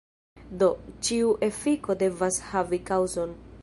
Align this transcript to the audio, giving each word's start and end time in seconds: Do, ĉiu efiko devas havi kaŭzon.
Do, 0.63 0.69
ĉiu 1.09 1.29
efiko 1.51 1.99
devas 2.03 2.43
havi 2.51 2.85
kaŭzon. 2.93 3.43